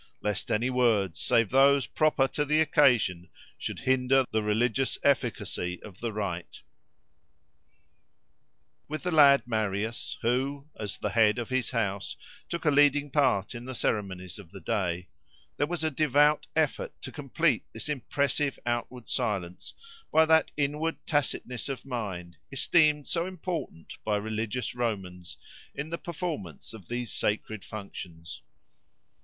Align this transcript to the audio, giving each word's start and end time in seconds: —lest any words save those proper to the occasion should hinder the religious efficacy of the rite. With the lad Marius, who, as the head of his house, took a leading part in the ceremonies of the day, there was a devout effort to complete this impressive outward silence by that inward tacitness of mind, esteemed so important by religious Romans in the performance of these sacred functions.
—lest 0.21 0.49
any 0.49 0.71
words 0.71 1.19
save 1.21 1.51
those 1.51 1.85
proper 1.85 2.27
to 2.27 2.43
the 2.43 2.59
occasion 2.59 3.29
should 3.55 3.81
hinder 3.81 4.25
the 4.31 4.41
religious 4.41 4.97
efficacy 5.03 5.79
of 5.83 5.99
the 5.99 6.11
rite. 6.11 6.63
With 8.87 9.03
the 9.03 9.11
lad 9.11 9.43
Marius, 9.45 10.17
who, 10.23 10.67
as 10.75 10.97
the 10.97 11.11
head 11.11 11.37
of 11.37 11.49
his 11.49 11.69
house, 11.69 12.15
took 12.49 12.65
a 12.65 12.71
leading 12.71 13.11
part 13.11 13.53
in 13.53 13.65
the 13.65 13.75
ceremonies 13.75 14.39
of 14.39 14.49
the 14.51 14.59
day, 14.59 15.07
there 15.57 15.67
was 15.67 15.83
a 15.83 15.91
devout 15.91 16.47
effort 16.55 16.99
to 17.03 17.11
complete 17.11 17.63
this 17.71 17.87
impressive 17.87 18.57
outward 18.65 19.07
silence 19.07 19.75
by 20.11 20.25
that 20.25 20.49
inward 20.57 20.95
tacitness 21.05 21.69
of 21.69 21.85
mind, 21.85 22.37
esteemed 22.51 23.07
so 23.07 23.27
important 23.27 23.93
by 24.03 24.17
religious 24.17 24.73
Romans 24.73 25.37
in 25.75 25.91
the 25.91 25.97
performance 25.99 26.73
of 26.73 26.87
these 26.87 27.11
sacred 27.13 27.63
functions. 27.63 28.41